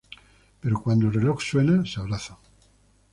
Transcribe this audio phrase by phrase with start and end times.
[0.61, 2.37] Pero cuando el reloj suena, se abrazan.